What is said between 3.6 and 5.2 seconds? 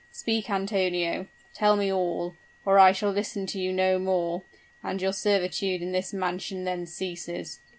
no more, and your